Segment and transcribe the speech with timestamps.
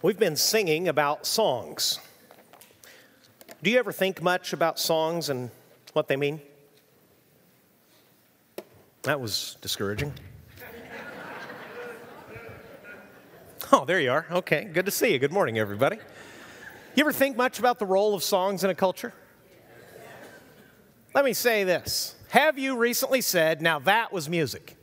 [0.00, 1.98] We've been singing about songs.
[3.64, 5.50] Do you ever think much about songs and
[5.92, 6.40] what they mean?
[9.02, 10.12] That was discouraging.
[13.70, 14.24] Oh, there you are.
[14.30, 15.18] Okay, good to see you.
[15.18, 15.98] Good morning, everybody.
[16.94, 19.12] You ever think much about the role of songs in a culture?
[21.14, 24.77] Let me say this Have you recently said, now that was music?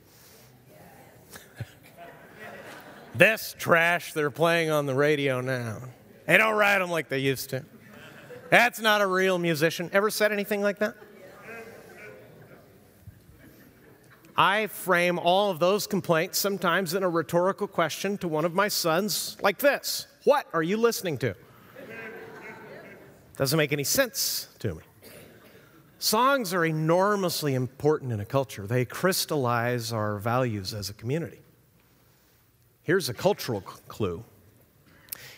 [3.18, 5.82] This trash they're playing on the radio now.
[6.26, 7.64] They don't write them like they used to.
[8.50, 9.90] That's not a real musician.
[9.94, 10.96] Ever said anything like that?
[14.38, 18.68] I frame all of those complaints sometimes in a rhetorical question to one of my
[18.68, 21.36] sons, like this What are you listening to?
[23.38, 24.82] Doesn't make any sense to me.
[26.00, 31.45] Songs are enormously important in a culture, they crystallize our values as a community.
[32.86, 34.24] Here's a cultural clue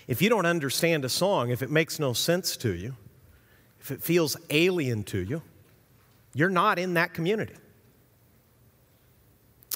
[0.05, 2.95] if you don't understand a song, if it makes no sense to you,
[3.81, 5.41] if it feels alien to you,
[6.33, 7.55] you're not in that community.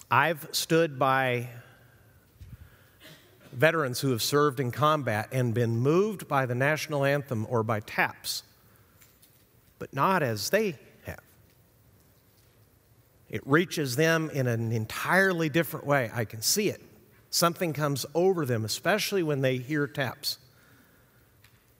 [0.09, 1.47] I've stood by
[3.53, 7.79] veterans who have served in combat and been moved by the national anthem or by
[7.81, 8.43] taps,
[9.79, 11.21] but not as they have.
[13.29, 16.09] It reaches them in an entirely different way.
[16.13, 16.81] I can see it.
[17.31, 20.37] Something comes over them, especially when they hear taps.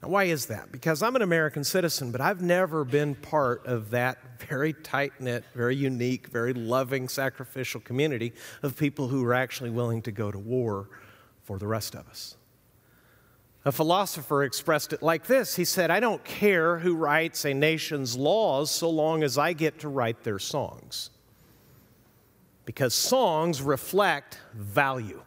[0.02, 0.72] Now, why is that?
[0.72, 5.44] Because I'm an American citizen, but I've never been part of that very tight knit,
[5.54, 10.38] very unique, very loving, sacrificial community of people who are actually willing to go to
[10.38, 10.88] war
[11.44, 12.36] for the rest of us.
[13.66, 18.16] A philosopher expressed it like this He said, I don't care who writes a nation's
[18.16, 21.10] laws so long as I get to write their songs.
[22.64, 25.20] Because songs reflect value.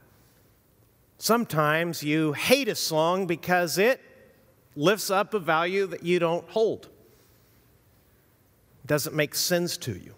[1.18, 4.02] Sometimes you hate a song because it
[4.76, 6.90] lifts up a value that you don't hold.
[8.86, 10.14] Doesn't make sense to you.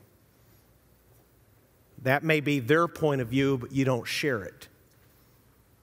[2.02, 4.68] That may be their point of view, but you don't share it.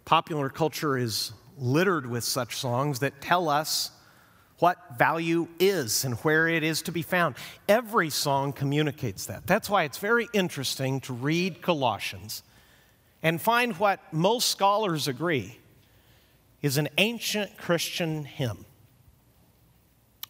[0.05, 3.91] Popular culture is littered with such songs that tell us
[4.59, 7.37] what value is and where it is to be found.
[7.69, 9.47] Every song communicates that.
[9.47, 12.43] That's why it's very interesting to read Colossians
[13.25, 15.59] and find what most scholars agree
[16.62, 18.67] is an ancient Christian hymn.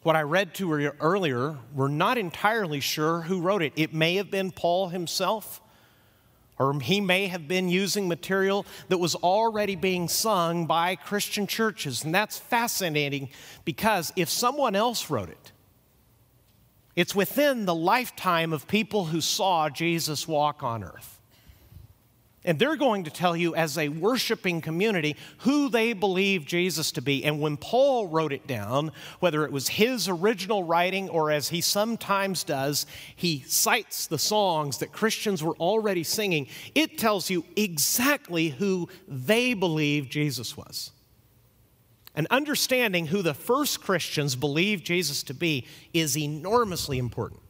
[0.01, 3.73] What I read to you earlier, we're not entirely sure who wrote it.
[3.75, 5.61] It may have been Paul himself,
[6.57, 12.05] or he may have been using material that was already being sung by Christian churches.
[12.05, 13.29] And that's fascinating
[13.65, 15.51] because if someone else wrote it,
[16.95, 21.14] it's within the lifetime of people who saw Jesus walk on earth.
[22.45, 27.01] And they're going to tell you, as a worshiping community, who they believe Jesus to
[27.01, 27.25] be.
[27.25, 31.59] And when Paul wrote it down, whether it was his original writing or as he
[31.59, 32.85] sometimes does,
[33.15, 36.47] he cites the songs that Christians were already singing.
[36.75, 40.91] It tells you exactly who they believe Jesus was.
[42.13, 47.41] And understanding who the first Christians believed Jesus to be is enormously important.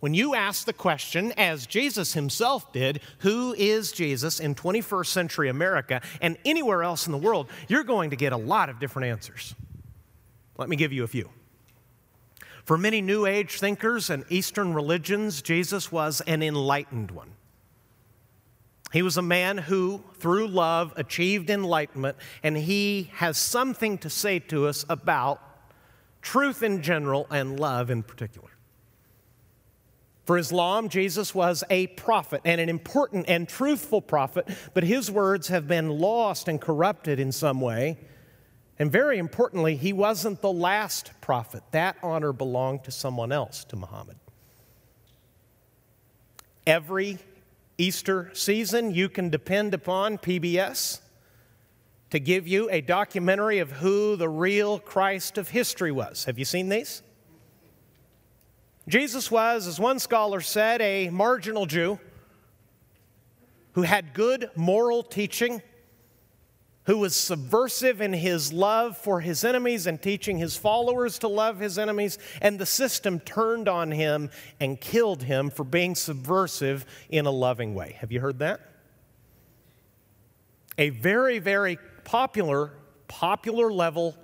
[0.00, 5.48] When you ask the question, as Jesus himself did, who is Jesus in 21st century
[5.50, 9.08] America and anywhere else in the world, you're going to get a lot of different
[9.08, 9.54] answers.
[10.56, 11.28] Let me give you a few.
[12.64, 17.32] For many New Age thinkers and Eastern religions, Jesus was an enlightened one.
[18.92, 24.38] He was a man who, through love, achieved enlightenment, and he has something to say
[24.40, 25.40] to us about
[26.22, 28.50] truth in general and love in particular.
[30.30, 35.48] For Islam, Jesus was a prophet and an important and truthful prophet, but his words
[35.48, 37.98] have been lost and corrupted in some way.
[38.78, 41.64] And very importantly, he wasn't the last prophet.
[41.72, 44.18] That honor belonged to someone else, to Muhammad.
[46.64, 47.18] Every
[47.76, 51.00] Easter season, you can depend upon PBS
[52.10, 56.26] to give you a documentary of who the real Christ of history was.
[56.26, 57.02] Have you seen these?
[58.90, 62.00] Jesus was, as one scholar said, a marginal Jew
[63.74, 65.62] who had good moral teaching,
[66.86, 71.60] who was subversive in his love for his enemies and teaching his followers to love
[71.60, 74.28] his enemies, and the system turned on him
[74.58, 77.96] and killed him for being subversive in a loving way.
[78.00, 78.60] Have you heard that?
[80.78, 82.72] A very, very popular,
[83.06, 84.16] popular level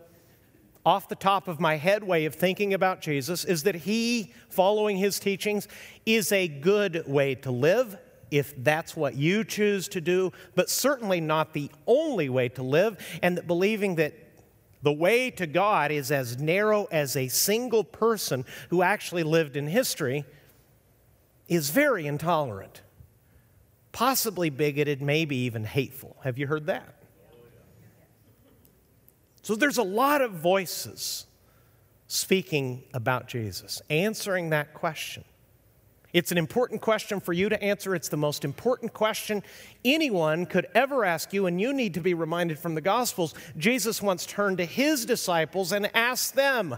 [0.86, 4.96] off the top of my head way of thinking about Jesus is that he, following
[4.96, 5.66] his teachings,
[6.06, 7.98] is a good way to live,
[8.30, 12.96] if that's what you choose to do, but certainly not the only way to live,
[13.20, 14.14] and that believing that
[14.82, 19.66] the way to God is as narrow as a single person who actually lived in
[19.66, 20.24] history
[21.48, 22.82] is very intolerant,
[23.90, 26.16] possibly bigoted, maybe even hateful.
[26.22, 26.95] Have you heard that?
[29.46, 31.24] So there's a lot of voices
[32.08, 35.22] speaking about Jesus, answering that question.
[36.12, 37.94] It's an important question for you to answer.
[37.94, 39.44] It's the most important question
[39.84, 43.34] anyone could ever ask you, and you need to be reminded from the Gospels.
[43.56, 46.76] Jesus once turned to his disciples and asked them,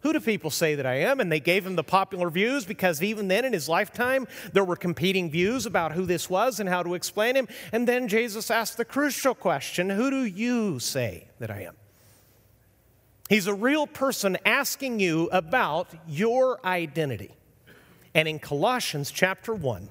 [0.00, 1.18] Who do people say that I am?
[1.18, 4.76] And they gave him the popular views because even then in his lifetime, there were
[4.76, 7.48] competing views about who this was and how to explain him.
[7.72, 11.74] And then Jesus asked the crucial question Who do you say that I am?
[13.28, 17.32] He's a real person asking you about your identity.
[18.14, 19.88] And in Colossians chapter 1,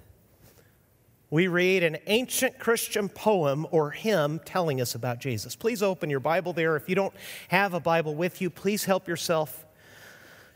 [1.29, 5.55] we read an ancient Christian poem or hymn telling us about Jesus.
[5.55, 6.77] Please open your Bible there.
[6.77, 7.13] If you don't
[7.49, 9.65] have a Bible with you, please help yourself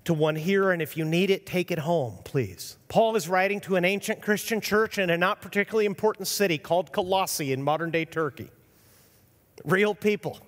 [0.05, 2.77] to one here, and if you need it, take it home, please.
[2.87, 6.93] Paul is writing to an ancient Christian church in a not particularly important city called
[6.93, 8.49] Colossae in modern day Turkey.
[9.65, 10.39] Real people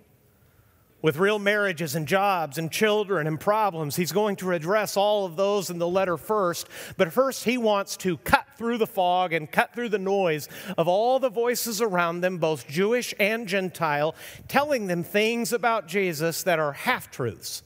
[1.01, 3.95] with real marriages and jobs and children and problems.
[3.95, 6.67] He's going to address all of those in the letter first.
[6.97, 10.87] But first, he wants to cut through the fog and cut through the noise of
[10.87, 14.15] all the voices around them, both Jewish and Gentile,
[14.47, 17.63] telling them things about Jesus that are half truths.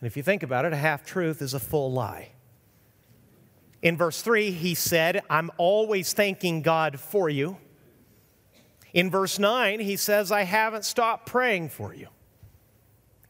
[0.00, 2.32] And if you think about it, a half truth is a full lie.
[3.80, 7.58] In verse 3, he said, I'm always thanking God for you.
[8.92, 12.08] In verse 9, he says, I haven't stopped praying for you.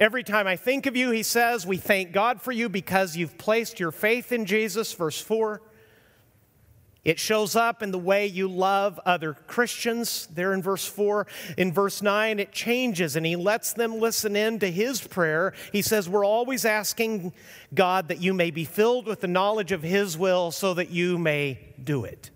[0.01, 3.37] Every time I think of you, he says, we thank God for you because you've
[3.37, 4.93] placed your faith in Jesus.
[4.93, 5.61] Verse 4.
[7.05, 11.27] It shows up in the way you love other Christians, there in verse 4.
[11.57, 15.55] In verse 9, it changes and he lets them listen in to his prayer.
[15.73, 17.33] He says, We're always asking
[17.73, 21.19] God that you may be filled with the knowledge of his will so that you
[21.19, 22.31] may do it,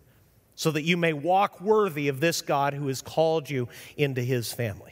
[0.54, 4.52] so that you may walk worthy of this God who has called you into his
[4.52, 4.91] family.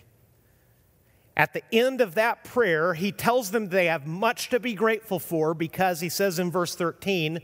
[1.36, 5.18] At the end of that prayer, he tells them they have much to be grateful
[5.18, 7.40] for because he says in verse 13,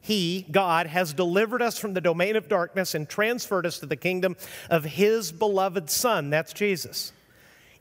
[0.00, 3.96] He, God, has delivered us from the domain of darkness and transferred us to the
[3.96, 4.36] kingdom
[4.68, 6.30] of His beloved Son.
[6.30, 7.12] That's Jesus.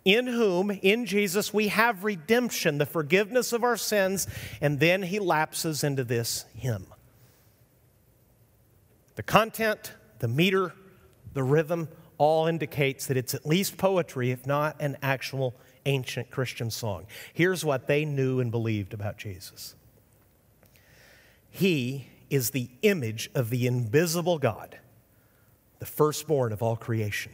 [0.06, 4.26] In whom, in Jesus, we have redemption, the forgiveness of our sins,
[4.62, 6.88] and then he lapses into this hymn.
[9.16, 10.74] The content, the meter,
[11.34, 15.56] the rhythm, all indicates that it's at least poetry, if not an actual
[15.86, 17.06] ancient Christian song.
[17.34, 19.76] Here's what they knew and believed about Jesus
[21.50, 24.80] He is the image of the invisible God,
[25.80, 27.32] the firstborn of all creation.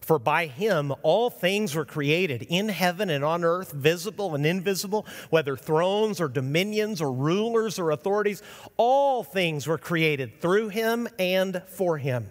[0.00, 5.06] For by him all things were created in heaven and on earth, visible and invisible,
[5.30, 8.42] whether thrones or dominions or rulers or authorities,
[8.76, 12.30] all things were created through him and for him.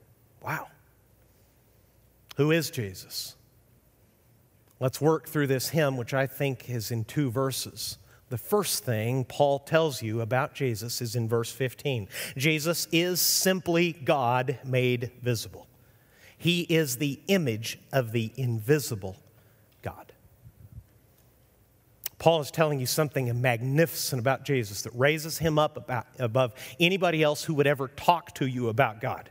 [0.41, 0.67] Wow.
[2.37, 3.35] Who is Jesus?
[4.79, 7.99] Let's work through this hymn, which I think is in two verses.
[8.29, 12.07] The first thing Paul tells you about Jesus is in verse 15.
[12.35, 15.67] Jesus is simply God made visible.
[16.37, 19.17] He is the image of the invisible
[19.83, 20.13] God.
[22.17, 27.21] Paul is telling you something magnificent about Jesus that raises him up about, above anybody
[27.21, 29.29] else who would ever talk to you about God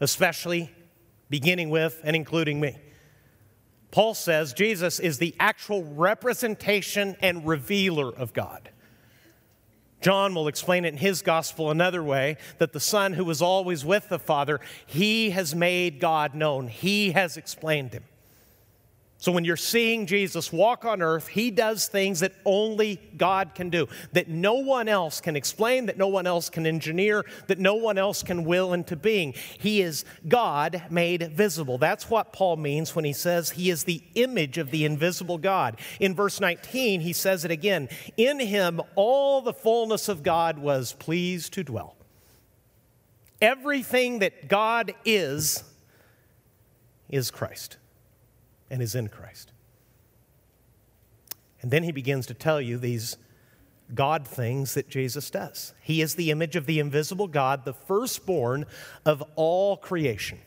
[0.00, 0.70] especially
[1.30, 2.78] beginning with and including me.
[3.90, 8.70] Paul says Jesus is the actual representation and revealer of God.
[10.00, 13.84] John will explain it in his gospel another way that the Son, who was always
[13.84, 18.04] with the Father, he has made God known, he has explained him.
[19.20, 23.68] So when you're seeing Jesus walk on earth, he does things that only God can
[23.68, 27.74] do, that no one else can explain, that no one else can engineer, that no
[27.74, 29.34] one else can will into being.
[29.58, 31.78] He is God made visible.
[31.78, 35.80] That's what Paul means when he says he is the image of the invisible God.
[35.98, 40.92] In verse 19, he says it again In him all the fullness of God was
[40.92, 41.96] pleased to dwell.
[43.42, 45.64] Everything that God is,
[47.08, 47.78] is Christ
[48.70, 49.52] and is in Christ.
[51.60, 53.16] And then he begins to tell you these
[53.94, 55.74] God things that Jesus does.
[55.80, 58.66] He is the image of the invisible God, the firstborn
[59.04, 60.38] of all creation.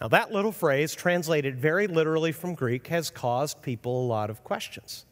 [0.00, 4.42] Now, that little phrase, translated very literally from Greek, has caused people a lot of
[4.42, 5.04] questions.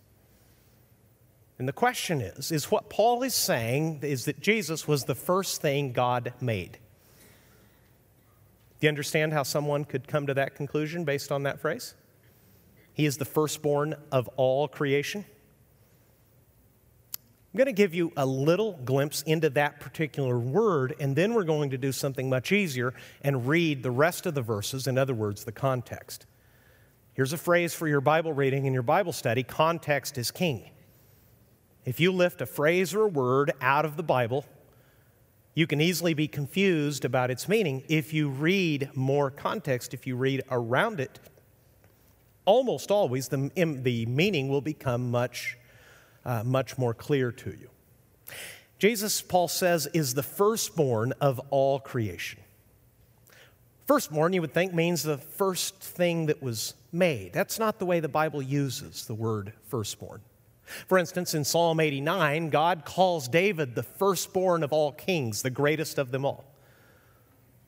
[1.59, 5.61] And the question is is what Paul is saying is that Jesus was the first
[5.61, 6.79] thing God made.
[8.81, 11.95] Do you understand how someone could come to that conclusion based on that phrase?
[12.93, 15.25] He is the firstborn of all creation.
[17.53, 21.45] I'm going to give you a little glimpse into that particular word, and then we're
[21.45, 25.15] going to do something much easier and read the rest of the verses, in other
[25.15, 26.27] words, the context.
[27.15, 30.71] Here's a phrase for your Bible reading and your Bible study context is king.
[31.85, 34.45] If you lift a phrase or a word out of the Bible,
[35.59, 37.83] you can easily be confused about its meaning.
[37.89, 41.19] If you read more context, if you read around it,
[42.45, 43.51] almost always the,
[43.83, 45.59] the meaning will become much
[46.25, 47.71] uh, much more clear to you.
[48.79, 52.39] Jesus, Paul says, is the firstborn of all creation.
[53.85, 57.33] Firstborn, you would think, means the first thing that was made.
[57.33, 60.21] That's not the way the Bible uses the word firstborn.
[60.87, 65.99] For instance, in Psalm 89, God calls David the firstborn of all kings, the greatest
[65.99, 66.45] of them all.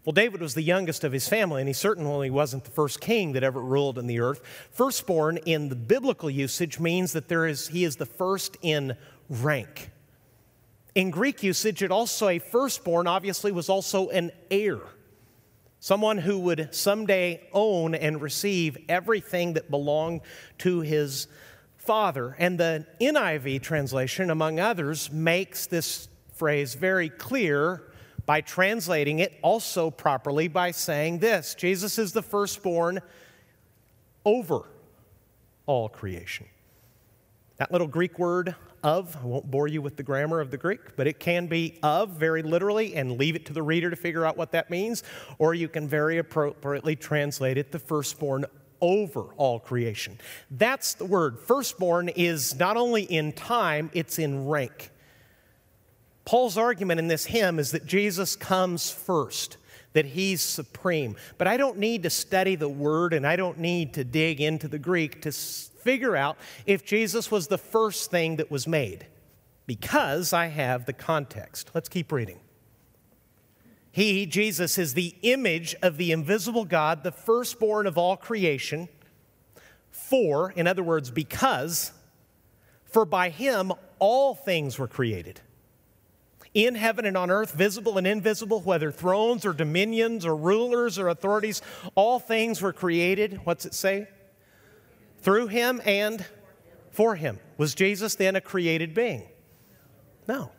[0.04, 3.32] Well, David was the youngest of his family, and he certainly wasn't the first king
[3.32, 4.40] that ever ruled in the earth.
[4.70, 8.96] Firstborn in the biblical usage means that there is, he is the first in
[9.28, 9.90] rank.
[10.94, 14.80] In Greek usage, it also, a firstborn obviously was also an heir,
[15.80, 20.22] someone who would someday own and receive everything that belonged
[20.58, 21.28] to his
[21.90, 22.36] father.
[22.38, 27.82] And the NIV translation, among others, makes this phrase very clear
[28.26, 33.00] by translating it also properly by saying this Jesus is the firstborn
[34.24, 34.68] over
[35.66, 36.46] all creation.
[37.56, 38.54] That little Greek word
[38.84, 41.80] of, I won't bore you with the grammar of the Greek, but it can be
[41.82, 45.02] of very literally and leave it to the reader to figure out what that means,
[45.38, 48.44] or you can very appropriately translate it the firstborn
[48.80, 50.18] over all creation.
[50.50, 51.38] That's the word.
[51.38, 54.90] Firstborn is not only in time, it's in rank.
[56.24, 59.56] Paul's argument in this hymn is that Jesus comes first,
[59.94, 61.16] that he's supreme.
[61.38, 64.68] But I don't need to study the word and I don't need to dig into
[64.68, 69.06] the Greek to figure out if Jesus was the first thing that was made,
[69.66, 71.70] because I have the context.
[71.74, 72.38] Let's keep reading.
[73.92, 78.88] He, Jesus, is the image of the invisible God, the firstborn of all creation.
[79.90, 81.92] For, in other words, because,
[82.84, 85.40] for by him all things were created
[86.54, 91.08] in heaven and on earth, visible and invisible, whether thrones or dominions or rulers or
[91.08, 91.62] authorities,
[91.94, 93.40] all things were created.
[93.44, 94.08] What's it say?
[95.18, 96.24] Through him and
[96.90, 97.38] for him.
[97.56, 99.22] Was Jesus then a created being?
[100.26, 100.50] No.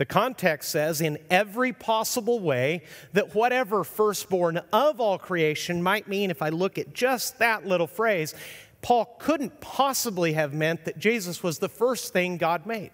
[0.00, 6.30] The context says, in every possible way, that whatever firstborn of all creation might mean,
[6.30, 8.34] if I look at just that little phrase,
[8.80, 12.92] Paul couldn't possibly have meant that Jesus was the first thing God made.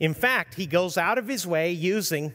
[0.00, 2.34] In fact, he goes out of his way using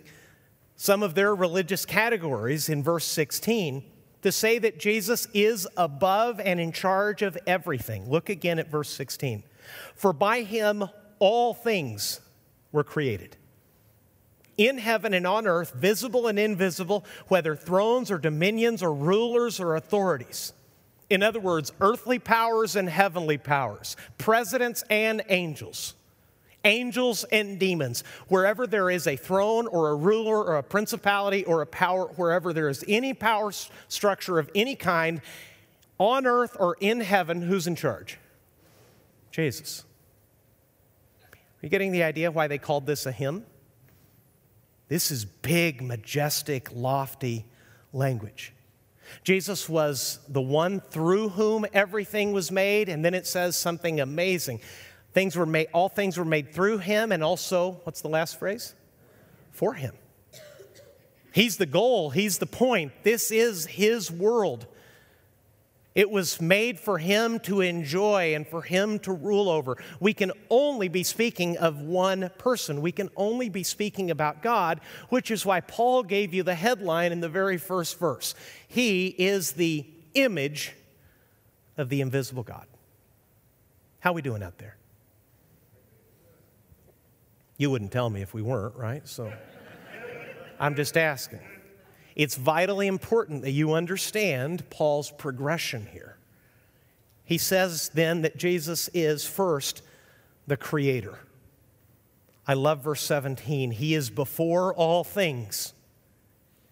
[0.77, 3.83] some of their religious categories in verse 16
[4.21, 8.09] to say that Jesus is above and in charge of everything.
[8.09, 9.43] Look again at verse 16.
[9.93, 10.85] For by him
[11.19, 12.21] all things
[12.75, 13.37] were created.
[14.57, 19.75] In heaven and on earth, visible and invisible, whether thrones or dominions or rulers or
[19.75, 20.53] authorities.
[21.09, 25.95] In other words, earthly powers and heavenly powers, presidents and angels
[26.65, 28.03] angels and demons.
[28.27, 32.53] Wherever there is a throne or a ruler or a principality or a power, wherever
[32.53, 33.51] there is any power
[33.87, 35.21] structure of any kind
[35.99, 38.17] on earth or in heaven, who's in charge?
[39.31, 39.85] Jesus.
[41.65, 43.43] You getting the idea why they called this a hymn?
[44.87, 47.47] This is big, majestic, lofty
[47.91, 48.53] language.
[49.23, 54.59] Jesus was the one through whom everything was made, and then it says something amazing.
[55.13, 58.75] Things were made, all things were made through him, and also, what's the last phrase?
[59.51, 59.95] For him.
[61.33, 62.91] He's the goal, he's the point.
[63.01, 64.67] This is his world.
[65.95, 69.77] It was made for him to enjoy and for him to rule over.
[70.01, 72.81] We can only be speaking of one person.
[72.81, 77.13] We can only be speaking about God, which is why Paul gave you the headline
[77.13, 78.35] in the very first verse.
[78.67, 80.73] He is the image
[81.77, 82.67] of the invisible God.
[83.99, 84.75] How are we doing out there?
[87.57, 89.07] You wouldn't tell me if we weren't, right?
[89.07, 89.31] So
[90.59, 91.39] I'm just asking.
[92.15, 96.17] It's vitally important that you understand Paul's progression here.
[97.25, 99.81] He says then that Jesus is first
[100.47, 101.19] the creator.
[102.47, 103.71] I love verse 17.
[103.71, 105.73] He is before all things,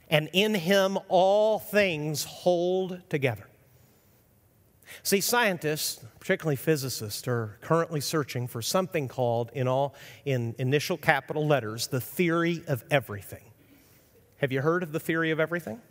[0.10, 3.48] and in him all things hold together.
[5.02, 11.48] See, scientists, particularly physicists, are currently searching for something called, in all in initial capital
[11.48, 13.44] letters, the theory of everything.
[14.38, 15.82] Have you heard of the theory of everything?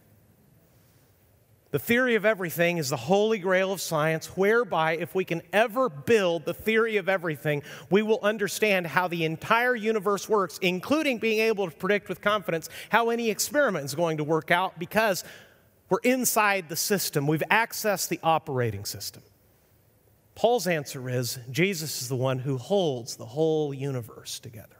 [1.72, 5.88] The theory of everything is the holy grail of science, whereby, if we can ever
[5.88, 11.40] build the theory of everything, we will understand how the entire universe works, including being
[11.40, 15.24] able to predict with confidence how any experiment is going to work out because
[15.88, 17.26] we're inside the system.
[17.26, 19.22] We've accessed the operating system.
[20.34, 24.76] Paul's answer is Jesus is the one who holds the whole universe together.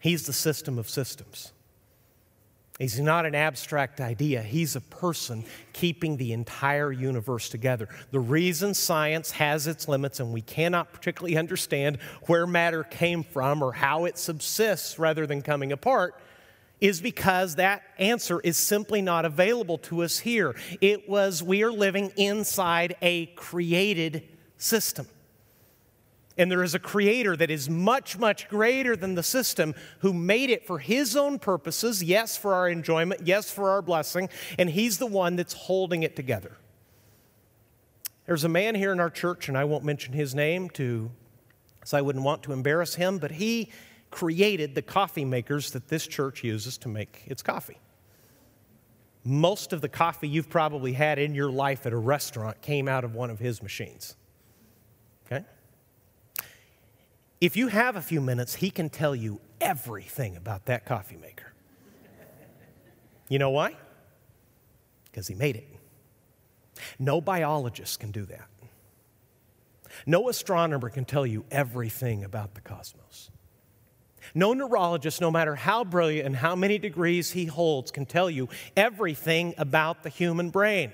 [0.00, 1.52] He's the system of systems.
[2.78, 4.42] He's not an abstract idea.
[4.42, 7.88] He's a person keeping the entire universe together.
[8.10, 13.62] The reason science has its limits and we cannot particularly understand where matter came from
[13.62, 16.20] or how it subsists rather than coming apart
[16.78, 20.54] is because that answer is simply not available to us here.
[20.82, 24.22] It was, we are living inside a created
[24.58, 25.06] system.
[26.38, 30.50] And there is a creator that is much, much greater than the system who made
[30.50, 34.28] it for his own purposes, yes, for our enjoyment, yes, for our blessing,
[34.58, 36.58] and he's the one that's holding it together.
[38.26, 41.10] There's a man here in our church, and I won't mention his name to,
[41.84, 43.70] so I wouldn't want to embarrass him, but he
[44.10, 47.78] created the coffee makers that this church uses to make its coffee.
[49.24, 53.04] Most of the coffee you've probably had in your life at a restaurant came out
[53.04, 54.16] of one of his machines.
[55.26, 55.44] Okay?
[57.40, 61.52] If you have a few minutes, he can tell you everything about that coffee maker.
[63.28, 63.76] You know why?
[65.04, 65.68] Because he made it.
[66.98, 68.48] No biologist can do that.
[70.06, 73.30] No astronomer can tell you everything about the cosmos.
[74.34, 78.48] No neurologist, no matter how brilliant and how many degrees he holds, can tell you
[78.76, 80.92] everything about the human brain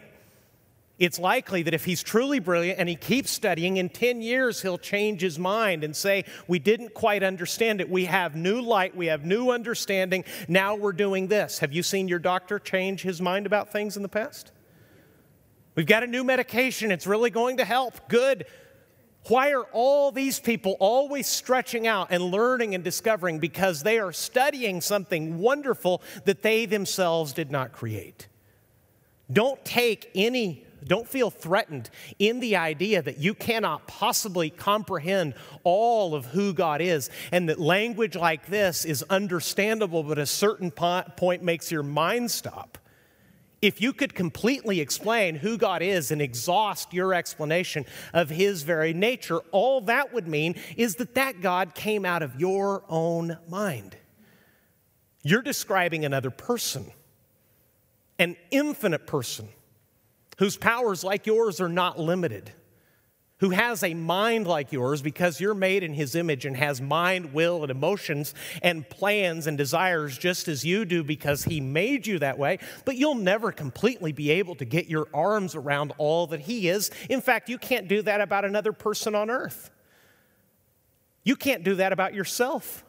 [0.99, 4.79] it's likely that if he's truly brilliant and he keeps studying, in 10 years he'll
[4.79, 7.89] change his mind and say, We didn't quite understand it.
[7.91, 10.25] We have new light, we have new understanding.
[10.49, 11.59] Now we're doing this.
[11.61, 14.53] Have you seen your doctor change his mind about things in the past?
[15.75, 18.09] We've got a new medication, it's really going to help.
[18.09, 18.47] Good.
[19.29, 23.39] Why are all these people always stretching out and learning and discovering?
[23.39, 28.27] Because they are studying something wonderful that they themselves did not create.
[29.33, 36.15] Don't take any don't feel threatened in the idea that you cannot possibly comprehend all
[36.15, 41.43] of who God is and that language like this is understandable, but a certain point
[41.43, 42.79] makes your mind stop.
[43.61, 48.93] If you could completely explain who God is and exhaust your explanation of His very
[48.93, 53.97] nature, all that would mean is that that God came out of your own mind.
[55.23, 56.91] You're describing another person,
[58.19, 59.49] an infinite person
[60.39, 62.53] whose powers, like yours, are not limited,
[63.39, 67.33] who has a mind like yours because you're made in his image and has mind,
[67.35, 72.19] will, and emotions and plans and desires just as you do because he made you
[72.21, 76.41] that way, but you'll never completely be able to get your arms around all that
[76.41, 76.91] he is.
[77.11, 79.71] In fact, you can't do that about another person on earth.
[81.25, 82.85] You can't do that about yourself.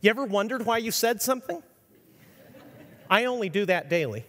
[0.00, 1.62] You ever wondered why you said something?
[3.10, 4.24] I only do that daily.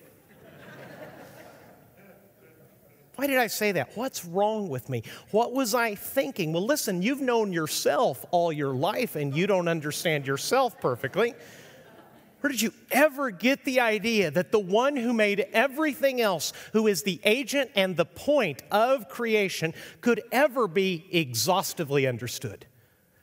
[3.19, 3.97] Why did I say that?
[3.97, 5.03] What's wrong with me?
[5.31, 6.53] What was I thinking?
[6.53, 11.33] Well, listen, you've known yourself all your life and you don't understand yourself perfectly.
[12.39, 16.87] Where did you ever get the idea that the one who made everything else, who
[16.87, 22.67] is the agent and the point of creation, could ever be exhaustively understood?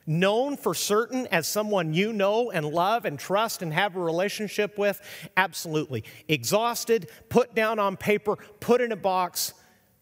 [0.05, 4.77] Known for certain as someone you know and love and trust and have a relationship
[4.77, 5.01] with?
[5.35, 6.03] Absolutely.
[6.27, 9.55] Exhausted, put down on paper, put in a box,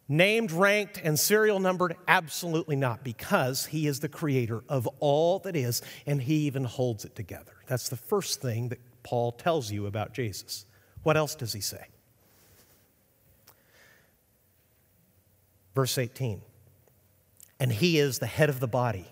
[0.08, 1.96] Named, ranked, and serial numbered?
[2.08, 7.06] Absolutely not, because he is the creator of all that is, and he even holds
[7.06, 7.54] it together.
[7.68, 10.66] That's the first thing that Paul tells you about Jesus.
[11.04, 11.88] What else does he say?
[15.74, 16.42] Verse 18
[17.60, 19.08] And he is the head of the body,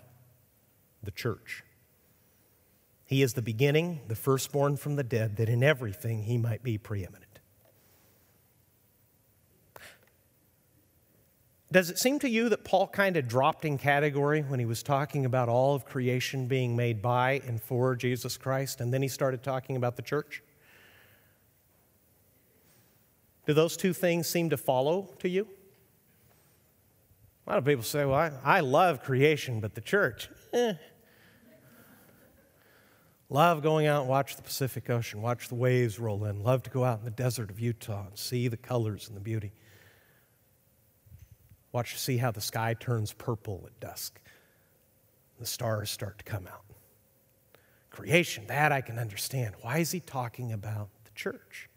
[1.02, 1.64] the church.
[3.06, 6.78] He is the beginning, the firstborn from the dead, that in everything he might be
[6.78, 7.23] preeminent.
[11.74, 14.80] Does it seem to you that Paul kind of dropped in category when he was
[14.80, 19.08] talking about all of creation being made by and for Jesus Christ, and then he
[19.08, 20.40] started talking about the church?
[23.44, 25.48] Do those two things seem to follow to you?
[27.44, 30.74] A lot of people say, well, I, I love creation, but the church, eh.
[33.28, 36.40] Love going out and watch the Pacific Ocean, watch the waves roll in.
[36.44, 39.20] Love to go out in the desert of Utah and see the colors and the
[39.20, 39.50] beauty.
[41.74, 44.20] Watch see how the sky turns purple at dusk.
[45.40, 46.62] The stars start to come out.
[47.90, 49.56] Creation, that I can understand.
[49.60, 51.68] Why is he talking about the church?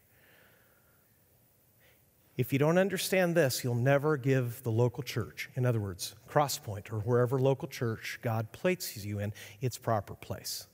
[2.38, 6.94] If you don't understand this, you'll never give the local church, in other words, Crosspoint
[6.94, 10.68] or wherever local church God places you in, its proper place.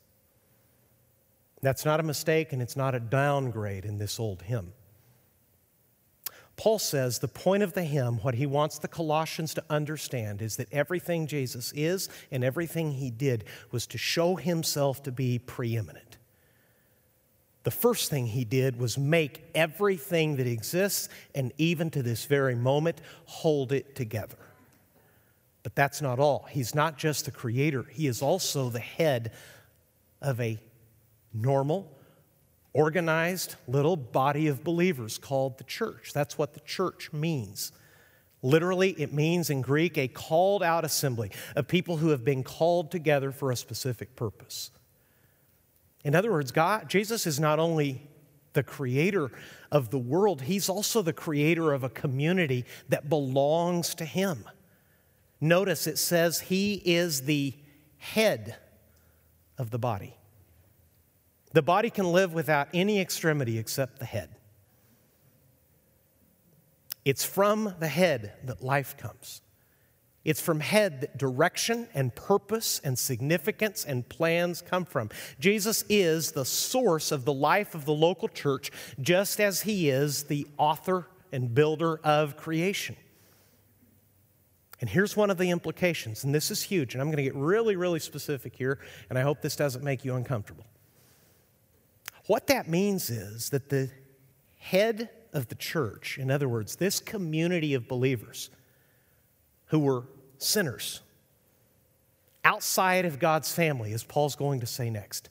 [1.61, 4.73] That's not a mistake and it's not a downgrade in this old hymn.
[6.55, 10.55] Paul says the point of the hymn, what he wants the Colossians to understand, is
[10.57, 16.17] that everything Jesus is and everything he did was to show himself to be preeminent.
[17.63, 22.55] The first thing he did was make everything that exists, and even to this very
[22.55, 24.37] moment, hold it together.
[25.63, 26.45] But that's not all.
[26.51, 29.31] He's not just the creator, he is also the head
[30.21, 30.59] of a
[31.33, 31.89] normal,
[32.73, 36.11] organized little body of believers called the church.
[36.13, 37.71] That's what the church means.
[38.41, 42.91] Literally, it means in Greek a called out assembly of people who have been called
[42.91, 44.71] together for a specific purpose.
[46.03, 48.01] In other words, God, Jesus is not only
[48.51, 49.31] the creator
[49.71, 54.43] of the world, he's also the creator of a community that belongs to him.
[55.39, 57.53] Notice it says he is the
[57.97, 58.57] head
[59.57, 60.15] of the body.
[61.53, 64.29] The body can live without any extremity except the head.
[67.05, 69.41] It's from the head that life comes.
[70.23, 75.09] It's from head that direction and purpose and significance and plans come from.
[75.37, 80.23] Jesus is the source of the life of the local church, just as he is
[80.23, 82.95] the author and builder of creation.
[84.79, 87.35] And here's one of the implications, and this is huge, and I'm going to get
[87.35, 90.65] really, really specific here, and I hope this doesn't make you uncomfortable.
[92.27, 93.89] What that means is that the
[94.57, 98.49] head of the church, in other words, this community of believers
[99.67, 100.03] who were
[100.37, 101.01] sinners,
[102.45, 105.29] outside of God's family, as Paul's going to say next,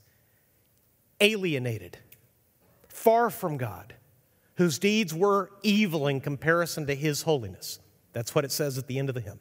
[1.20, 1.98] alienated,
[2.88, 3.94] far from God,
[4.56, 7.78] whose deeds were evil in comparison to his holiness.
[8.12, 9.40] That's what it says at the end of the hymn.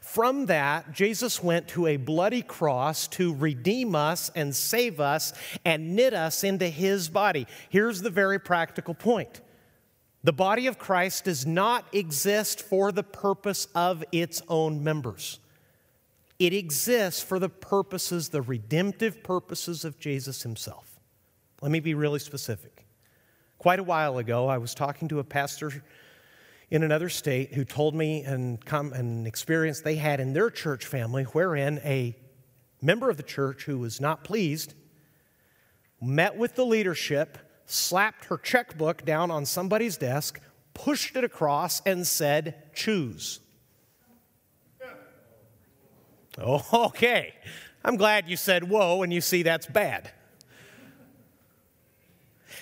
[0.00, 5.32] From that, Jesus went to a bloody cross to redeem us and save us
[5.64, 7.46] and knit us into his body.
[7.68, 9.40] Here's the very practical point
[10.24, 15.38] the body of Christ does not exist for the purpose of its own members.
[16.38, 20.98] It exists for the purposes, the redemptive purposes of Jesus himself.
[21.60, 22.86] Let me be really specific.
[23.58, 25.82] Quite a while ago, I was talking to a pastor
[26.70, 31.24] in another state who told me an, an experience they had in their church family
[31.24, 32.16] wherein a
[32.82, 34.74] member of the church who was not pleased
[36.00, 40.40] met with the leadership, slapped her checkbook down on somebody's desk,
[40.74, 43.40] pushed it across, and said, Choose.
[46.40, 47.34] Oh, okay.
[47.84, 50.12] I'm glad you said whoa and you see that's bad.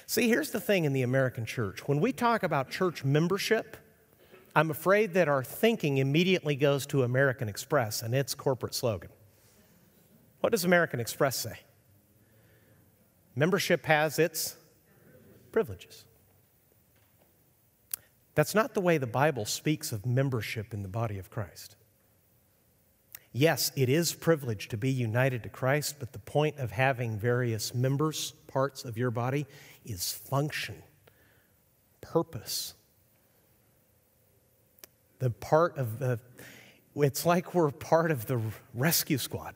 [0.07, 1.89] See, here's the thing in the American church.
[1.89, 3.77] When we talk about church membership,
[4.57, 9.11] I'm afraid that our thinking immediately goes to American Express and its corporate slogan.
[10.41, 11.59] What does American Express say?
[13.35, 14.57] Membership has its
[15.53, 16.07] privileges.
[18.35, 21.77] That's not the way the Bible speaks of membership in the body of Christ.
[23.33, 27.75] Yes, it is privilege to be united to Christ, but the point of having various
[27.75, 29.47] members, parts of your body,
[29.85, 30.77] is function,
[32.01, 32.73] purpose,
[35.19, 36.19] the part of the,
[36.97, 38.41] it's like we're part of the
[38.75, 39.55] rescue squad.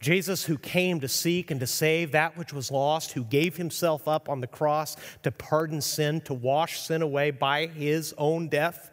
[0.00, 4.06] Jesus, who came to seek and to save that which was lost, who gave himself
[4.06, 8.90] up on the cross to pardon sin, to wash sin away by his own death,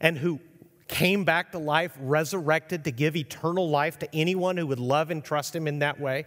[0.00, 0.40] and who
[0.88, 5.22] came back to life, resurrected to give eternal life to anyone who would love and
[5.22, 6.26] trust him in that way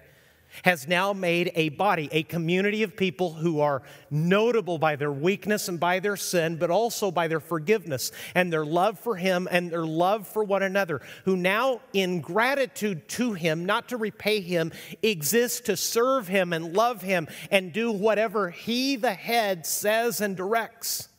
[0.63, 5.67] has now made a body, a community of people who are notable by their weakness
[5.67, 9.71] and by their sin, but also by their forgiveness and their love for Him and
[9.71, 14.71] their love for one another, who now, in gratitude to Him, not to repay Him,
[15.01, 20.35] exist to serve Him and love Him and do whatever He, the head, says and
[20.35, 21.09] directs.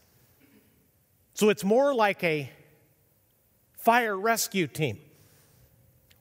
[1.34, 2.50] So it's more like a
[3.76, 4.98] fire rescue team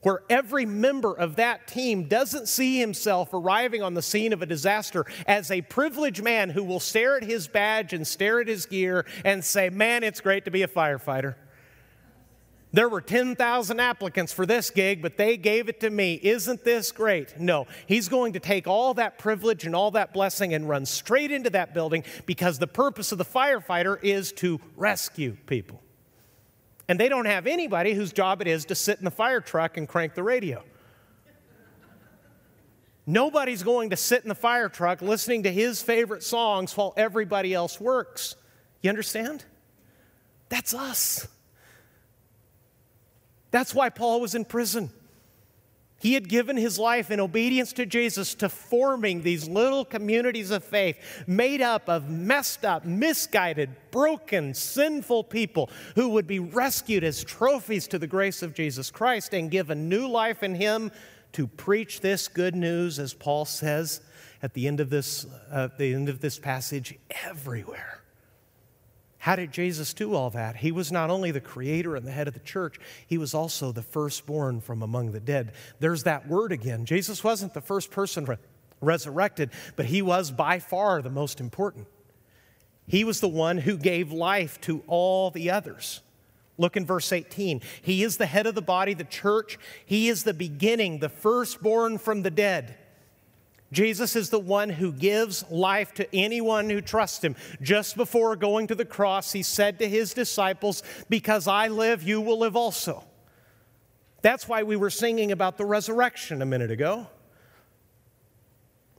[0.02, 4.46] where every member of that team doesn't see himself arriving on the scene of a
[4.46, 8.66] disaster as a privileged man who will stare at his badge and stare at his
[8.66, 11.36] gear and say, Man, it's great to be a firefighter.
[12.74, 16.18] There were 10,000 applicants for this gig, but they gave it to me.
[16.22, 17.38] Isn't this great?
[17.38, 21.30] No, he's going to take all that privilege and all that blessing and run straight
[21.30, 25.82] into that building because the purpose of the firefighter is to rescue people.
[26.88, 29.76] And they don't have anybody whose job it is to sit in the fire truck
[29.76, 30.62] and crank the radio.
[33.06, 37.52] Nobody's going to sit in the fire truck listening to his favorite songs while everybody
[37.52, 38.36] else works.
[38.80, 39.44] You understand?
[40.48, 41.26] That's us.
[43.50, 44.90] That's why Paul was in prison.
[46.02, 50.64] He had given his life in obedience to Jesus to forming these little communities of
[50.64, 50.96] faith
[51.28, 57.86] made up of messed up, misguided, broken, sinful people who would be rescued as trophies
[57.86, 60.90] to the grace of Jesus Christ and given new life in Him
[61.34, 64.00] to preach this good news, as Paul says
[64.42, 68.01] at the end of this, uh, the end of this passage, everywhere.
[69.22, 70.56] How did Jesus do all that?
[70.56, 73.70] He was not only the creator and the head of the church, he was also
[73.70, 75.52] the firstborn from among the dead.
[75.78, 76.86] There's that word again.
[76.86, 78.38] Jesus wasn't the first person re-
[78.80, 81.86] resurrected, but he was by far the most important.
[82.88, 86.00] He was the one who gave life to all the others.
[86.58, 87.60] Look in verse 18.
[87.80, 89.56] He is the head of the body, the church.
[89.86, 92.76] He is the beginning, the firstborn from the dead.
[93.72, 97.34] Jesus is the one who gives life to anyone who trusts him.
[97.60, 102.20] Just before going to the cross, he said to his disciples, Because I live, you
[102.20, 103.04] will live also.
[104.20, 107.08] That's why we were singing about the resurrection a minute ago.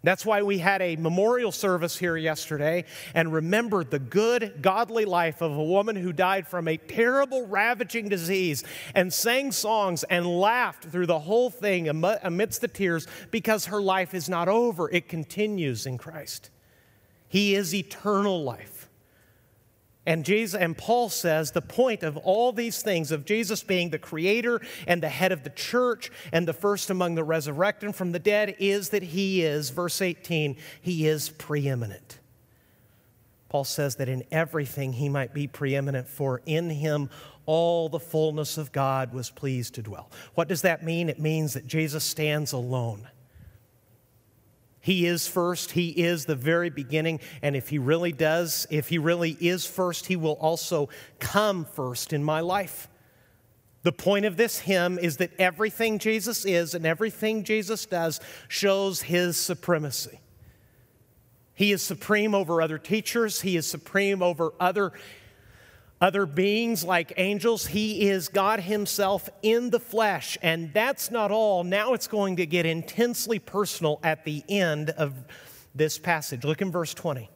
[0.04, 5.42] That's why we had a memorial service here yesterday and remembered the good, godly life
[5.42, 10.84] of a woman who died from a terrible, ravaging disease and sang songs and laughed
[10.84, 14.90] through the whole thing amidst the tears because her life is not over.
[14.90, 16.50] It continues in Christ.
[17.30, 18.73] He is eternal life.
[20.06, 24.00] And Jesus and Paul says the point of all these things of Jesus being the
[24.00, 28.20] creator and the head of the church and the first among the resurrected from the
[28.20, 32.20] dead is that he is verse 18 he is preeminent.
[33.48, 37.10] Paul says that in everything he might be preeminent for in him
[37.46, 40.10] all the fullness of God was pleased to dwell.
[40.34, 41.08] What does that mean?
[41.08, 43.08] It means that Jesus stands alone.
[44.84, 45.72] He is first.
[45.72, 47.22] He is the very beginning.
[47.42, 52.12] And if He really does, if He really is first, He will also come first
[52.12, 52.90] in my life.
[53.84, 58.20] The point of this hymn is that everything Jesus is and everything Jesus does
[58.50, 60.20] shows His supremacy.
[61.54, 64.92] He is supreme over other teachers, He is supreme over other
[66.04, 67.66] other beings like angels.
[67.66, 70.38] He is God Himself in the flesh.
[70.42, 71.64] And that's not all.
[71.64, 75.14] Now it's going to get intensely personal at the end of
[75.74, 76.44] this passage.
[76.44, 77.30] Look in verse 20.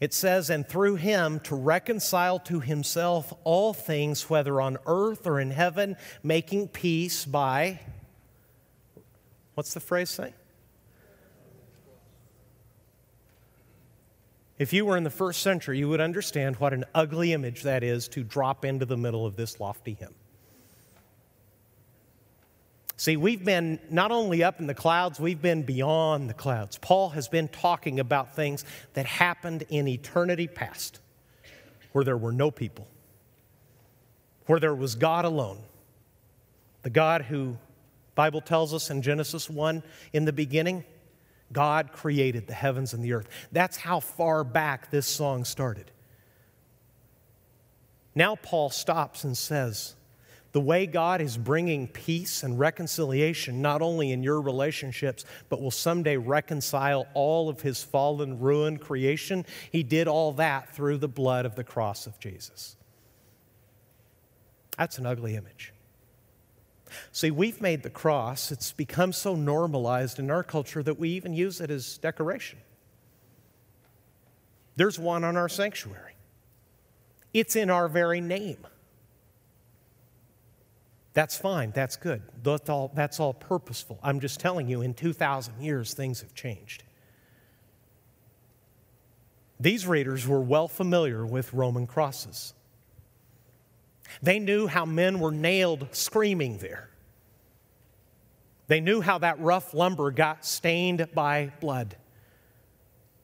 [0.00, 5.38] It says, And through him to reconcile to himself all things, whether on earth or
[5.38, 7.78] in heaven, making peace by,
[9.54, 10.34] what's the phrase say?
[14.60, 17.82] If you were in the first century, you would understand what an ugly image that
[17.82, 20.14] is to drop into the middle of this lofty hymn.
[22.98, 26.76] See, we've been not only up in the clouds, we've been beyond the clouds.
[26.76, 31.00] Paul has been talking about things that happened in eternity past,
[31.92, 32.86] where there were no people,
[34.44, 35.60] where there was God alone.
[36.82, 37.56] The God who
[38.14, 40.84] Bible tells us in Genesis 1 in the beginning
[41.52, 43.28] God created the heavens and the earth.
[43.52, 45.90] That's how far back this song started.
[48.14, 49.94] Now, Paul stops and says,
[50.52, 55.70] The way God is bringing peace and reconciliation, not only in your relationships, but will
[55.70, 61.46] someday reconcile all of his fallen, ruined creation, he did all that through the blood
[61.46, 62.76] of the cross of Jesus.
[64.76, 65.72] That's an ugly image.
[67.12, 71.32] See, we've made the cross, it's become so normalized in our culture that we even
[71.32, 72.58] use it as decoration.
[74.76, 76.14] There's one on our sanctuary,
[77.32, 78.66] it's in our very name.
[81.12, 82.22] That's fine, that's good.
[82.42, 83.98] That's all, that's all purposeful.
[84.02, 86.84] I'm just telling you, in 2,000 years, things have changed.
[89.58, 92.54] These readers were well familiar with Roman crosses.
[94.22, 96.90] They knew how men were nailed screaming there.
[98.66, 101.96] They knew how that rough lumber got stained by blood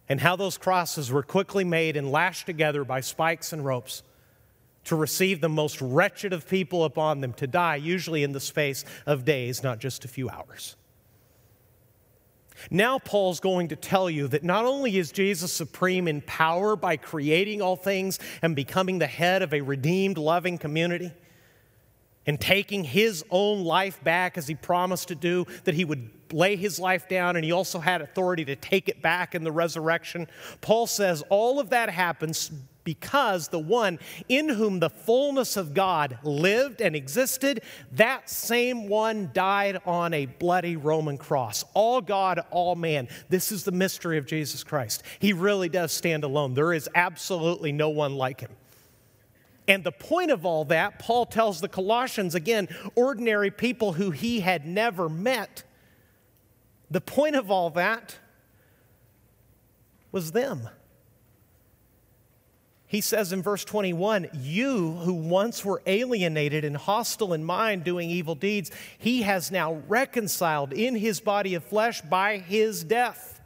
[0.09, 4.03] and how those crosses were quickly made and lashed together by spikes and ropes
[4.85, 8.85] to receive the most wretched of people upon them to die, usually in the space
[9.05, 10.77] of days, not just a few hours.
[12.71, 16.97] Now, Paul's going to tell you that not only is Jesus supreme in power by
[16.97, 21.13] creating all things and becoming the head of a redeemed, loving community,
[22.27, 26.57] and taking his own life back as he promised to do, that he would lay
[26.57, 30.27] his life down and he also had authority to take it back in the resurrection.
[30.61, 32.51] Paul says all of that happens
[32.87, 37.63] because the one in whom the fullness of God lived and existed,
[37.93, 41.65] that same one died on a bloody Roman cross.
[41.75, 43.09] All God, all man.
[43.29, 45.03] This is the mystery of Jesus Christ.
[45.19, 46.55] He really does stand alone.
[46.55, 48.53] There is absolutely no one like him.
[49.69, 54.41] And the point of all that, Paul tells the Colossians, again, ordinary people who he
[54.41, 55.65] had never met,
[56.91, 58.19] the point of all that
[60.13, 60.69] was them.
[62.87, 68.09] He says in verse 21 You who once were alienated and hostile in mind, doing
[68.09, 73.41] evil deeds, he has now reconciled in his body of flesh by his death.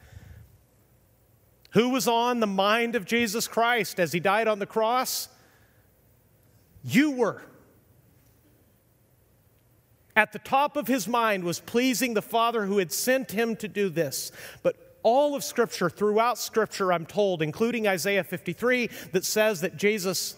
[1.70, 5.28] Who was on the mind of Jesus Christ as he died on the cross?
[6.82, 7.42] You were.
[10.16, 13.68] At the top of his mind was pleasing the Father who had sent him to
[13.68, 14.32] do this.
[14.62, 20.36] But all of Scripture, throughout Scripture, I'm told, including Isaiah 53, that says that Jesus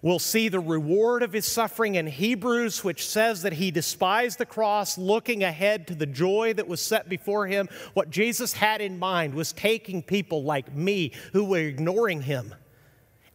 [0.00, 4.46] will see the reward of his suffering in Hebrews, which says that he despised the
[4.46, 7.68] cross, looking ahead to the joy that was set before him.
[7.94, 12.54] What Jesus had in mind was taking people like me who were ignoring him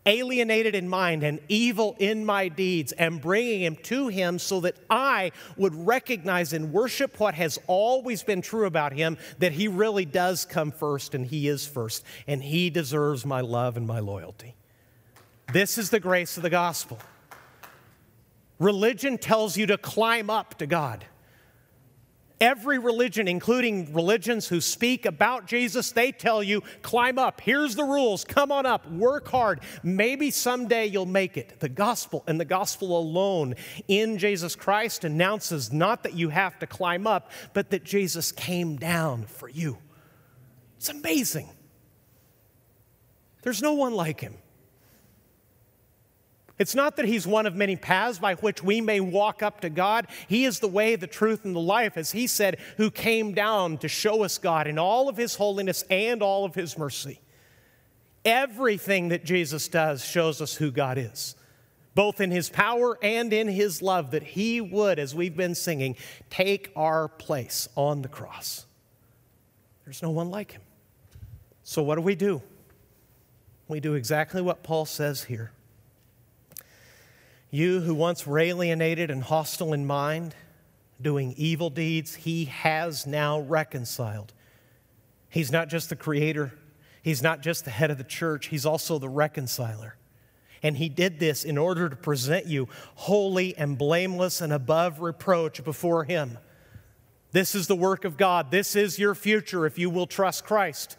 [0.10, 4.76] alienated in mind and evil in my deeds, and bringing him to him so that
[4.90, 10.06] I would recognize and worship what has always been true about him that he really
[10.06, 14.56] does come first and he is first, and he deserves my love and my loyalty.
[15.54, 17.00] This is the grace of the gospel.
[18.58, 21.06] Religion tells you to climb up to God.
[22.42, 27.42] Every religion, including religions who speak about Jesus, they tell you, climb up.
[27.42, 28.24] Here's the rules.
[28.24, 28.90] Come on up.
[28.90, 29.60] Work hard.
[29.84, 31.60] Maybe someday you'll make it.
[31.60, 33.56] The gospel and the gospel alone
[33.90, 38.78] in Jesus Christ announces not that you have to climb up, but that Jesus came
[38.78, 39.78] down for you.
[40.78, 41.50] It's amazing.
[43.42, 44.36] There's no one like him.
[46.60, 49.70] It's not that He's one of many paths by which we may walk up to
[49.70, 50.08] God.
[50.28, 53.78] He is the way, the truth, and the life, as He said, who came down
[53.78, 57.22] to show us God in all of His holiness and all of His mercy.
[58.26, 61.36] Everything that Jesus does shows us who God is,
[61.96, 65.96] both in His power and in His love, that He would, as we've been singing,
[66.30, 68.66] take our place on the cross.
[69.86, 70.62] There's no one like Him.
[71.64, 72.42] So, what do we do?
[73.70, 75.54] We do exactly what Paul says here.
[77.52, 80.36] You who once were alienated and hostile in mind,
[81.02, 84.34] doing evil deeds, he has now reconciled.
[85.30, 86.54] He's not just the creator,
[87.02, 89.96] he's not just the head of the church, he's also the reconciler.
[90.62, 95.64] And he did this in order to present you holy and blameless and above reproach
[95.64, 96.38] before him.
[97.32, 98.52] This is the work of God.
[98.52, 100.98] This is your future if you will trust Christ.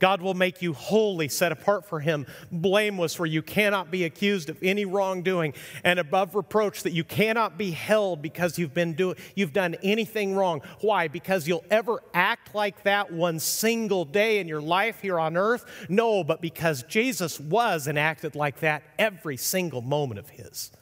[0.00, 4.50] God will make you holy, set apart for Him, blameless, where you cannot be accused
[4.50, 5.54] of any wrongdoing,
[5.84, 10.34] and above reproach that you cannot be held because you've, been do- you've done anything
[10.34, 10.62] wrong.
[10.80, 11.08] Why?
[11.08, 15.64] Because you'll ever act like that one single day in your life here on earth?
[15.88, 20.72] No, but because Jesus was and acted like that every single moment of His.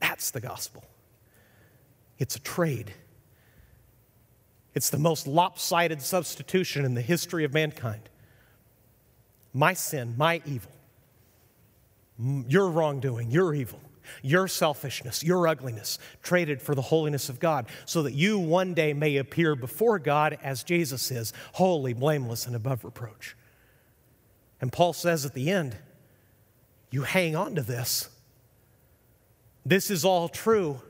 [0.00, 0.84] That's the gospel.
[2.18, 2.92] It's a trade.
[4.74, 8.08] It's the most lopsided substitution in the history of mankind
[9.52, 10.72] my sin, my evil,
[12.18, 13.80] your wrongdoing, your evil,
[14.22, 18.92] your selfishness, your ugliness, traded for the holiness of God, so that you one day
[18.92, 23.36] may appear before God as Jesus is, holy, blameless, and above reproach.
[24.60, 25.76] And Paul says at the end,
[26.90, 28.08] you hang on to this.
[29.64, 30.80] This is all true.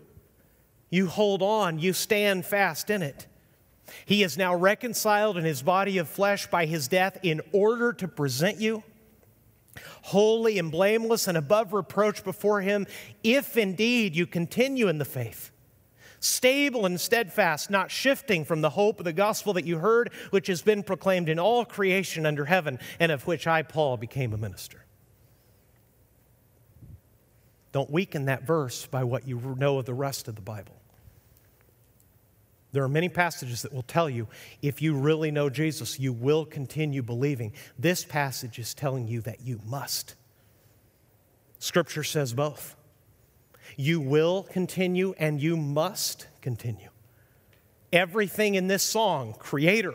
[0.91, 3.27] You hold on, you stand fast in it.
[4.05, 8.09] He is now reconciled in his body of flesh by his death in order to
[8.09, 8.83] present you
[10.03, 12.87] holy and blameless and above reproach before him,
[13.23, 15.51] if indeed you continue in the faith.
[16.21, 20.49] Stable and steadfast, not shifting from the hope of the gospel that you heard, which
[20.49, 24.37] has been proclaimed in all creation under heaven, and of which I, Paul, became a
[24.37, 24.85] minister.
[27.71, 30.78] Don't weaken that verse by what you know of the rest of the Bible.
[32.73, 34.29] There are many passages that will tell you
[34.61, 37.53] if you really know Jesus, you will continue believing.
[37.79, 40.15] This passage is telling you that you must.
[41.59, 42.77] Scripture says both.
[43.77, 46.91] You will continue and you must continue.
[47.93, 49.95] Everything in this song, creator,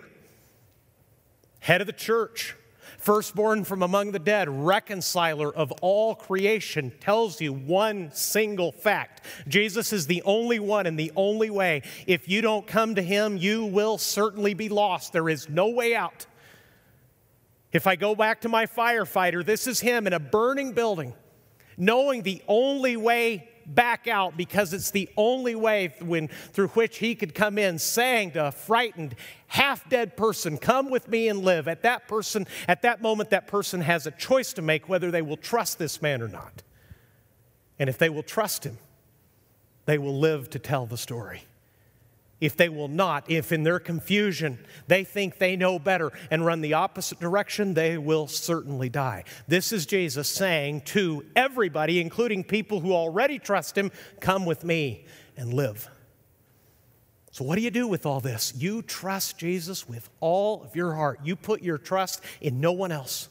[1.60, 2.56] head of the church,
[2.98, 9.94] firstborn from among the dead, reconciler of all creation, tells you one single fact Jesus
[9.94, 11.82] is the only one and the only way.
[12.08, 15.14] If you don't come to him, you will certainly be lost.
[15.14, 16.26] There is no way out.
[17.72, 21.14] If I go back to my firefighter, this is him in a burning building,
[21.76, 27.16] knowing the only way back out because it's the only way when, through which he
[27.16, 29.16] could come in, saying to a frightened,
[29.48, 31.68] half dead person, Come with me and live.
[31.68, 35.22] At that person, at that moment, that person has a choice to make whether they
[35.22, 36.64] will trust this man or not.
[37.80, 38.78] And if they will trust him,
[39.86, 41.44] they will live to tell the story
[42.42, 46.62] if they will not, if in their confusion they think they know better and run
[46.62, 49.24] the opposite direction, they will certainly die.
[49.48, 55.06] This is Jesus saying to everybody, including people who already trust him, Come with me
[55.38, 55.90] and live.
[57.32, 58.54] So, what do you do with all this?
[58.56, 61.20] You trust Jesus with all of your heart.
[61.24, 63.28] You put your trust in no one else.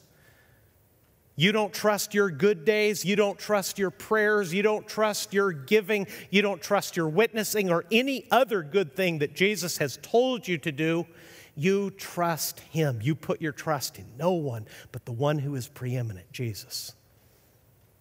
[1.35, 3.03] You don't trust your good days.
[3.03, 4.53] You don't trust your prayers.
[4.53, 6.07] You don't trust your giving.
[6.29, 10.57] You don't trust your witnessing or any other good thing that Jesus has told you
[10.59, 11.07] to do.
[11.55, 12.99] You trust Him.
[13.01, 16.93] You put your trust in no one but the one who is preeminent, Jesus.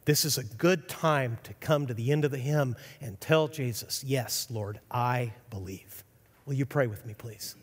[0.05, 3.49] This is a good time to come to the end of the hymn and tell
[3.49, 6.05] Jesus, Yes, Lord, I believe.
[6.45, 7.55] Will you pray with me, please?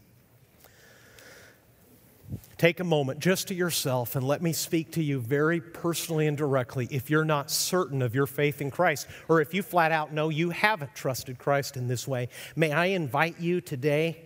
[2.58, 6.38] Take a moment just to yourself and let me speak to you very personally and
[6.38, 10.12] directly if you're not certain of your faith in Christ, or if you flat out
[10.12, 12.28] know you haven't trusted Christ in this way.
[12.56, 14.26] May I invite you today,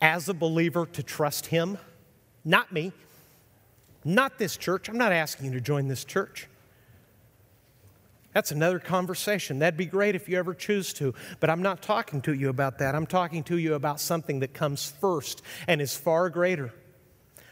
[0.00, 1.78] as a believer, to trust Him?
[2.44, 2.92] Not me,
[4.04, 4.88] not this church.
[4.88, 6.48] I'm not asking you to join this church.
[8.32, 9.60] That's another conversation.
[9.60, 11.14] That'd be great if you ever choose to.
[11.38, 12.96] But I'm not talking to you about that.
[12.96, 16.72] I'm talking to you about something that comes first and is far greater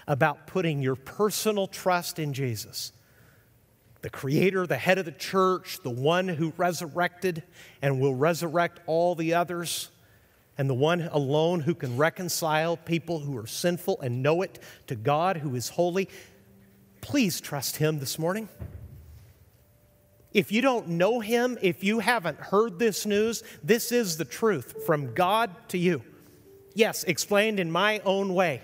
[0.07, 2.92] about putting your personal trust in Jesus,
[4.03, 7.42] the Creator, the head of the church, the one who resurrected
[7.80, 9.90] and will resurrect all the others,
[10.59, 14.94] and the one alone who can reconcile people who are sinful and know it to
[14.94, 16.09] God who is holy.
[17.00, 18.48] Please trust Him this morning.
[20.32, 24.84] If you don't know Him, if you haven't heard this news, this is the truth
[24.86, 26.03] from God to you.
[26.74, 28.62] Yes, explained in my own way.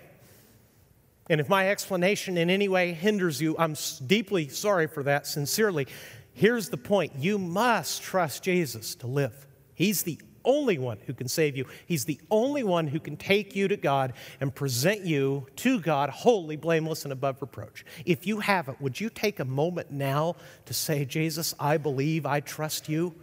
[1.29, 3.77] And if my explanation in any way hinders you, I'm
[4.07, 5.87] deeply sorry for that, sincerely.
[6.33, 9.47] Here's the point you must trust Jesus to live.
[9.75, 11.67] He's the only one who can save you.
[11.87, 16.11] He's the only one who can take you to God and present you to God
[16.11, 17.85] holy blameless and above reproach.
[18.07, 22.41] If you haven't, would you take a moment now to say, Jesus, I believe, I
[22.41, 23.15] trust you?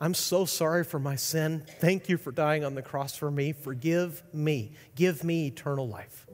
[0.00, 1.64] I'm so sorry for my sin.
[1.80, 3.52] Thank you for dying on the cross for me.
[3.52, 4.72] Forgive me.
[4.94, 6.26] Give me eternal life.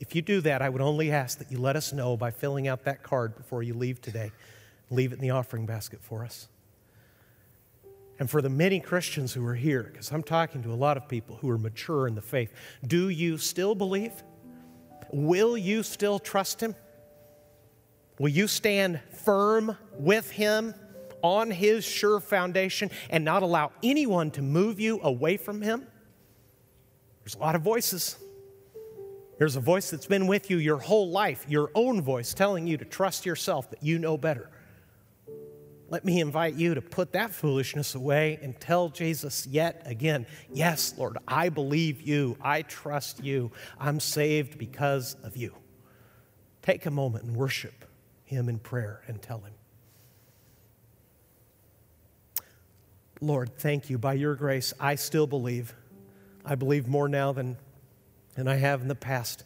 [0.00, 2.68] If you do that, I would only ask that you let us know by filling
[2.68, 4.30] out that card before you leave today.
[4.90, 6.48] Leave it in the offering basket for us.
[8.18, 11.08] And for the many Christians who are here, because I'm talking to a lot of
[11.08, 12.52] people who are mature in the faith,
[12.86, 14.12] do you still believe?
[15.12, 16.74] Will you still trust Him?
[18.18, 20.74] Will you stand firm with Him
[21.22, 25.86] on His sure foundation and not allow anyone to move you away from Him?
[27.22, 28.16] There's a lot of voices.
[29.38, 32.76] There's a voice that's been with you your whole life, your own voice telling you
[32.76, 34.50] to trust yourself that you know better.
[35.90, 40.92] Let me invite you to put that foolishness away and tell Jesus yet again, Yes,
[40.98, 42.36] Lord, I believe you.
[42.42, 43.52] I trust you.
[43.78, 45.54] I'm saved because of you.
[46.60, 47.86] Take a moment and worship
[48.24, 49.54] Him in prayer and tell Him.
[53.20, 53.98] Lord, thank you.
[53.98, 55.74] By your grace, I still believe.
[56.44, 57.56] I believe more now than
[58.38, 59.42] than I have in the past.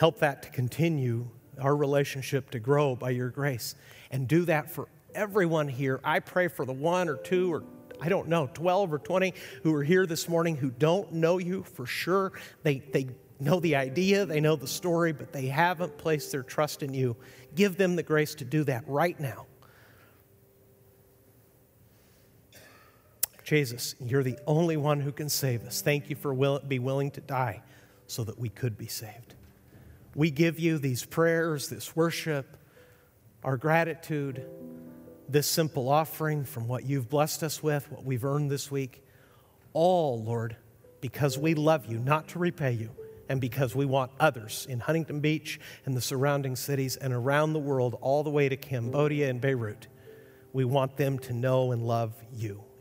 [0.00, 1.28] Help that to continue,
[1.60, 3.74] our relationship to grow by your grace.
[4.10, 6.00] And do that for everyone here.
[6.02, 7.62] I pray for the one or two or
[8.00, 11.64] I don't know, 12 or 20 who are here this morning who don't know you
[11.64, 12.32] for sure.
[12.62, 16.82] They, they know the idea, they know the story, but they haven't placed their trust
[16.82, 17.14] in you.
[17.54, 19.46] Give them the grace to do that right now.
[23.44, 25.82] Jesus, you're the only one who can save us.
[25.82, 27.62] Thank you for will, be willing to die
[28.06, 29.34] so that we could be saved.
[30.14, 32.56] We give you these prayers, this worship,
[33.42, 34.46] our gratitude,
[35.28, 39.04] this simple offering from what you've blessed us with, what we've earned this week.
[39.74, 40.56] All, Lord,
[41.02, 42.90] because we love you, not to repay you,
[43.28, 47.58] and because we want others in Huntington Beach and the surrounding cities and around the
[47.58, 49.88] world, all the way to Cambodia and Beirut.
[50.54, 52.63] We want them to know and love you.